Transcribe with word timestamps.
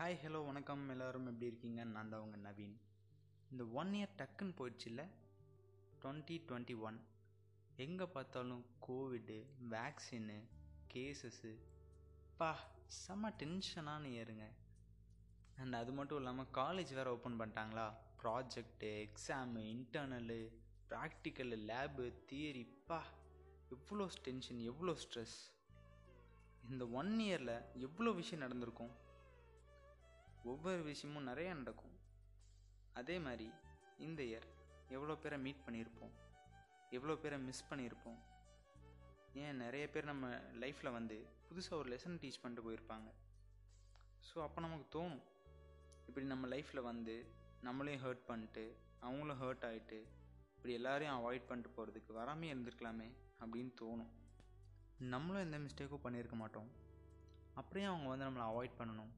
Hi 0.00 0.18
hello 0.22 0.46
வணக்கம். 0.46 0.88
எல்லோரும் 0.88 1.26
எப்படி 1.26 1.46
இருக்கீங்க? 1.46 1.84
நான் 1.84 2.08
தான் 2.08 2.20
உங்கள் 2.20 2.40
நவீன். 2.40 2.76
இந்த 3.50 3.64
ஒன் 3.64 3.90
இயர் 3.92 4.14
டக்குன்னு 4.18 4.54
போயிடுச்சுல்ல? 4.58 5.02
டுவெண்ட்டி 6.02 6.36
டுவெண்ட்டி 6.48 6.78
ஒன் 6.78 7.00
எங்கே 7.76 8.04
பார்த்தாலும் 8.04 8.64
கோவிடு 8.86 9.36
வேக்சின்னு 9.70 10.38
கேசஸ்ஸு 10.94 11.52
பா 12.36 12.56
செம்ம 13.00 13.32
டென்ஷனான 13.42 14.08
இயருங்க 14.12 14.46
அண்ட் 15.56 15.74
அது 15.74 15.92
மட்டும் 15.92 16.18
இல்லாமல் 16.18 16.50
காலேஜ் 16.54 16.94
வேறு 16.94 17.10
ஓப்பன் 17.10 17.40
பண்ணிட்டாங்களா? 17.40 17.86
Project 18.22 19.06
exam 19.06 19.66
internal 19.74 20.40
practical 20.88 21.60
lab 21.72 22.14
theory 22.32 22.64
பா 22.86 23.02
எவ்வளோ 23.68 24.08
டென்ஷன் 24.22 24.58
எவ்வளோ 24.58 24.96
ஸ்ட்ரெஸ் 25.04 25.38
இந்த 26.70 26.88
ஒன் 26.88 27.18
இயரில் 27.18 27.56
எவ்வளோ 27.74 28.10
விஷயம் 28.10 28.44
நடந்திருக்கும்? 28.46 28.99
ஒவ்வொரு 30.44 30.82
விஷயமும் 30.82 31.26
நிறையா 31.26 31.54
நடக்கும். 31.54 31.96
அதே 32.92 33.18
மாதிரி 33.18 33.50
இந்த 33.98 34.22
இயர் 34.22 34.46
எவ்வளோ 34.88 35.14
பேரை 35.14 35.38
மீட் 35.38 35.64
பண்ணியிருப்போம்? 35.66 36.12
எவ்வளோ 36.90 37.16
பேரை 37.16 37.38
மிஸ் 37.38 37.68
பண்ணியிருப்போம்? 37.70 38.18
ஏன் 39.32 39.56
நிறைய 39.56 39.90
பேர் 39.90 40.04
நம்ம 40.04 40.28
லைஃப்பில் 40.62 40.92
வந்து 40.92 41.26
புதுசாக 41.48 41.74
ஒரு 41.74 41.96
லெசன் 41.96 42.20
டீச் 42.22 42.40
பண்ணிட்டு 42.42 42.64
போயிருப்பாங்க. 42.66 43.10
ஸோ 44.28 44.42
அப்போ 44.42 44.60
நமக்கு 44.60 44.98
தோணும். 44.98 45.22
இப்படி 46.06 46.26
நம்ம 46.26 46.46
லைஃப்பில் 46.46 46.82
வந்து 46.82 47.26
நம்மளையும் 47.62 48.02
ஹர்ட் 48.04 48.24
பண்ணிட்டு 48.26 48.76
அவங்களும் 49.00 49.40
ஹர்ட் 49.42 49.66
ஆகிட்டு 49.68 49.98
இப்படி 50.56 50.72
எல்லாரையும் 50.72 51.16
அவாய்ட் 51.18 51.46
பண்ணிட்டு 51.46 51.70
போகிறதுக்கு 51.76 52.12
வராமே 52.20 52.48
இருந்திருக்கலாமே 52.54 53.08
அப்படின்னு 53.40 53.72
தோணும். 53.80 54.10
நம்மளும் 54.98 55.42
எந்த 55.42 55.58
மிஸ்டேக்கும் 55.58 56.04
பண்ணியிருக்க 56.04 56.34
மாட்டோம். 56.34 56.70
அப்படியே 57.54 57.86
அவங்க 57.86 58.08
வந்து 58.08 58.26
நம்மளை 58.26 58.46
அவாய்ட் 58.50 58.78
பண்ணணும். 58.78 59.12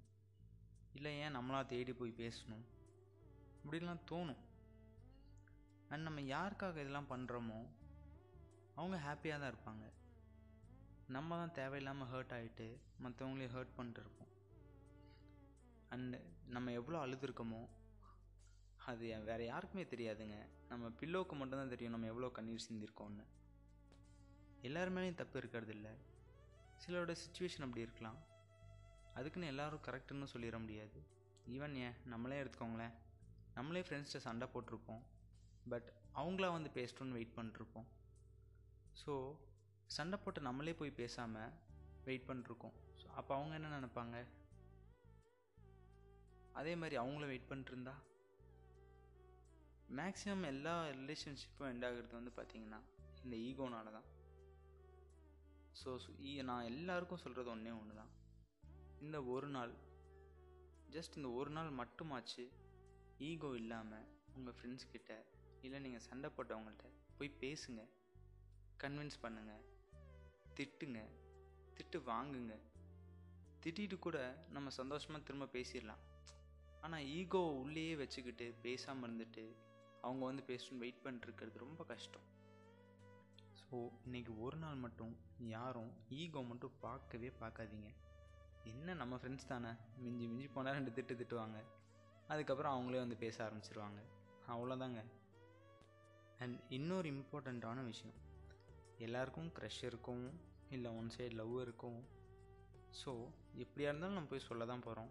இல்லை 0.95 1.19
ஏன் 1.19 1.37
நம்மளாக 1.37 1.67
தேடி 1.67 1.93
போய் 1.93 2.21
பேசணும்? 2.23 2.65
இப்படிலாம் 3.65 4.05
தோணும். 4.11 4.43
அண்ட் 5.89 6.03
நம்ம 6.03 6.21
யாருக்காக 6.21 6.71
இதெல்லாம் 6.71 7.11
பண்ணுறோமோ 7.11 7.61
அவங்க 8.75 8.97
ஹாப்பியாக 8.97 9.41
தான் 9.41 9.53
இருப்பாங்க. 9.55 9.85
நம்ம 11.07 11.37
தான் 11.37 11.53
தேவையில்லாமல் 11.53 12.11
ஹர்ட் 12.13 12.35
ஆகிட்டு 12.37 12.67
மற்றவங்களையும் 13.05 13.55
ஹர்ட் 13.57 13.77
பண்ணிட்டு 13.77 14.01
இருப்போம். 14.01 14.31
அண்டு 15.91 16.19
நம்ம 16.47 16.73
எவ்வளோ 16.73 17.07
அழுதுருக்கோமோ 17.07 17.63
அது 18.91 19.25
வேறு 19.25 19.45
யாருக்குமே 19.47 19.85
தெரியாதுங்க. 19.85 20.37
நம்ம 20.69 20.89
பில்லோவுக்கு 21.01 21.35
மட்டும்தான் 21.41 21.69
தெரியும் 21.69 21.93
நம்ம 21.93 22.07
எவ்வளோ 22.07 22.29
கண்ணீர் 22.29 22.67
சிந்திருக்கோம்னு. 22.69 23.25
எல்லாருமேலேயும் 24.69 25.21
தப்பு 25.21 25.39
இருக்கிறது 25.39 25.73
இல்லை. 25.73 25.93
சிலரோட 26.83 27.17
சுச்சுவேஷன் 27.25 27.65
அப்படி 27.67 27.81
இருக்கலாம். 27.81 28.19
அதுக்குன்னு 29.15 29.47
எல்லோரும் 29.47 29.85
கரெக்டுன்னு 29.87 30.27
சொல்லிட 30.35 30.59
முடியாது. 30.59 31.01
ஈவன் 31.47 31.75
ஏன்? 31.87 31.97
நம்மளே 32.05 32.43
எடுத்துக்கோங்களேன். 32.43 32.95
நம்மளே 33.55 33.81
ஃப்ரெண்ட்ஸ்கிட்ட 33.81 34.27
சண்டை 34.29 34.49
போட்டிருப்போம். 34.55 35.03
பட் 35.69 35.93
அவங்களா 36.15 36.49
வந்து 36.53 36.71
பேசட்டும்னு 36.75 37.17
வெயிட் 37.19 37.37
பண்ணிருப்போம். 37.37 37.89
ஸோ 39.03 39.13
சண்டை 39.87 40.19
போட்டு 40.25 40.41
நம்மளே 40.41 40.75
போய் 40.75 40.99
பேசாமல் 41.01 41.53
வெயிட் 42.05 42.29
பண்ணிருக்கோம். 42.29 42.77
ஸோ 43.03 43.07
அப்போ 43.21 43.35
அவங்க 43.35 43.55
என்ன 43.55 43.75
நினைப்பாங்க? 43.79 44.17
அதே 46.53 46.75
மாதிரி 46.75 46.97
அவங்கள 47.03 47.27
வெயிட் 47.27 47.51
பண்ணிட்டுருந்தா? 47.51 47.95
மேக்ஸிமம் 49.97 50.45
எல்லா 50.47 50.75
ரிலேஷன்ஷிப்பும் 51.01 51.71
எண்ட் 51.71 51.87
ஆகிறது 51.89 52.15
வந்து 52.21 52.33
பார்த்திங்கன்னா 52.37 52.81
இந்த 53.25 53.37
ஈகோனால 53.49 53.91
தான் 53.97 54.09
ஸோ 55.81 55.91
நான் 56.51 56.65
எல்லாருக்கும் 56.65 57.19
சொல்கிறது 57.19 57.51
ஒன்றே 57.51 57.71
ஒன்று 57.71 57.95
தான் 57.95 58.13
இந்த 59.05 59.19
ஒரு 59.35 59.49
நாள் 59.49 59.73
ஜஸ்ட் 60.95 61.17
இந்த 61.19 61.29
ஒரு 61.39 61.51
நாள் 61.51 61.71
மட்டுமாச்சு 61.79 62.45
ஈகோ 63.29 63.51
இல்லாமல் 63.61 64.07
உங்கள் 64.35 64.55
ஃப்ரெண்ட்ஸ் 64.59 64.91
கிட்ட 64.93 65.13
இல்லை 65.65 65.79
நீங்கள் 65.81 66.05
சண்டை 66.09 66.31
போட்டவங்கள்ட்ட 66.37 66.89
போய் 67.19 67.31
பேசுங்க. 67.43 67.83
கன்வின்ஸ் 68.83 69.19
பண்ணுங்கள் 69.25 69.65
திட்டுங்க. 70.59 71.01
திட்டு 71.77 71.99
வாங்குங்க. 72.11 72.55
திட்டிட்டு 73.65 73.99
கூட 73.99 74.19
நம்ம 74.51 74.71
சந்தோஷமாக 74.71 75.25
திரும்ப 75.25 75.49
பேசிடலாம். 75.57 76.03
ஆனால் 76.81 77.09
ஈகோ 77.19 77.43
உள்ளேயே 77.63 77.97
வச்சுக்கிட்டு 78.03 78.55
பேசாமல் 78.67 79.07
இருந்துட்டு 79.09 79.45
அவங்க 80.01 80.23
வந்து 80.25 80.45
பேசணும்னு 80.51 80.85
வெயிட் 80.85 81.05
பண்ணிட்டுருக்கிறது 81.05 81.65
ரொம்ப 81.65 81.85
கஷ்டம். 81.85 82.27
ஸோ 83.61 83.77
இன்றைக்கி 84.07 84.33
ஒரு 84.39 84.57
நாள் 84.57 84.83
மட்டும் 84.87 85.13
யாரும் 85.57 85.93
ஈகோ 86.23 86.43
மட்டும் 86.53 86.79
பார்க்கவே 86.87 87.31
பார்க்காதீங்க. 87.43 87.91
என்ன 88.71 88.95
நம்ம 89.01 89.15
ஃப்ரெண்ட்ஸ் 89.21 89.49
தானே? 89.53 89.71
மிஞ்சி 90.03 90.27
மிஞ்சி 90.31 90.49
போனால் 90.55 90.77
ரெண்டு 90.79 90.93
திட்டு 90.97 91.15
திட்டுவாங்க. 91.21 91.59
அதுக்கப்புறம் 92.33 92.75
அவங்களே 92.75 93.01
வந்து 93.05 93.17
பேச 93.17 93.37
ஆரம்பிச்சிருவாங்க. 93.47 94.01
அவ்வளோதாங்க 94.55 95.01
அண்ட் 96.45 96.57
இன்னொரு 96.77 97.09
இம்பார்ட்டண்ட்டான 97.15 97.85
விஷயம். 97.91 98.17
எல்லாருக்கும் 99.07 99.51
க்ரஷ் 99.57 99.83
இருக்கும் 99.91 100.25
இல்லை 100.77 100.91
ஒன் 101.01 101.11
சைடு 101.17 101.35
லவ் 101.41 101.55
இருக்கும். 101.65 101.99
ஸோ 103.01 103.13
எப்படியா 103.65 103.89
இருந்தாலும் 103.91 104.17
நம்ம 104.19 104.31
போய் 104.33 104.49
சொல்ல 104.49 104.67
தான் 104.71 104.85
போகிறோம் 104.87 105.11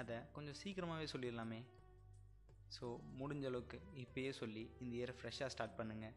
அதை 0.00 0.16
கொஞ்சம் 0.34 0.58
சீக்கிரமாகவே 0.62 1.06
சொல்லிடலாமே. 1.14 1.60
ஸோ 2.76 2.86
முடிஞ்ச 3.20 3.44
அளவுக்கு 3.50 3.78
இப்போயே 4.02 4.30
சொல்லி 4.40 4.62
இந்த 4.82 4.92
இயரை 4.98 5.14
ஃப்ரெஷ்ஷாக 5.18 5.52
ஸ்டார்ட் 5.54 5.78
பண்ணுங்கள் 5.80 6.14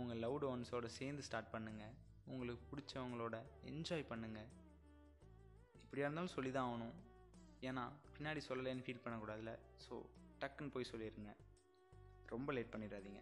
உங்கள் 0.00 0.20
லவ்டு 0.24 0.46
ஒன்ஸோடு 0.52 0.90
சேர்ந்து 0.98 1.22
ஸ்டார்ட் 1.28 1.52
பண்ணுங்கள் 1.54 1.94
உங்களுக்கு 2.32 2.64
பிடிச்சவங்களோட 2.70 3.36
என்ஜாய் 3.70 4.10
பண்ணுங்கள் 4.12 4.50
எப்படியா 5.92 6.06
இருந்தாலும் 6.06 6.34
சொல்லி 6.34 6.50
தான் 6.52 6.66
ஆகணும். 6.68 6.92
ஏன்னா 7.68 7.82
பின்னாடி 8.14 8.40
சொல்லலைன்னு 8.46 8.84
ஃபீல் 8.84 9.02
பண்ணக்கூடாதுல. 9.04 9.50
ஸோ 9.84 9.94
டக்குன்னு 10.42 10.72
போய் 10.74 10.88
சொல்லிடுங்க 10.90 11.32
ரொம்ப 12.30 12.52
லேட் 12.56 12.70
பண்ணிடாதீங்க. 12.74 13.20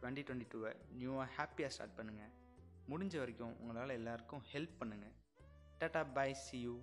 டுவெண்ட்டி 0.00 0.22
டுவெண்ட்டி 0.26 0.46
டூவை 0.52 0.70
நியூவாக 0.98 1.26
ஹாப்பியாக 1.36 1.70
ஸ்டார்ட் 1.76 1.96
பண்ணுங்கள் 1.98 2.30
முடிஞ்ச 2.92 3.14
வரைக்கும் 3.22 3.56
உங்களால் 3.62 3.94
எல்லாருக்கும் 3.96 4.44
ஹெல்ப் 4.52 4.76
பண்ணுங்கள் 4.82 5.14
டாட்டா 5.80 6.02
பாய் 6.18 6.36
சி 6.44 6.60
யூ 6.66 6.76